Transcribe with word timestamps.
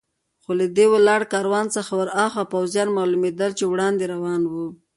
خو 0.43 0.51
له 0.59 0.65
دې 0.75 0.85
ولاړ 0.93 1.21
کاروان 1.33 1.65
څخه 1.75 1.91
ور 1.99 2.09
هاخوا 2.17 2.43
پوځیان 2.53 2.89
معلومېدل 2.97 3.51
چې 3.59 3.65
وړاندې 3.71 4.03
روان 4.13 4.41
و. 4.51 4.53